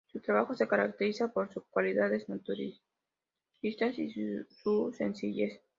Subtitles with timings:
[0.11, 2.83] Su trabajo se caracterizaba por sus cualidades naturalistas
[3.99, 5.61] y su sencillez.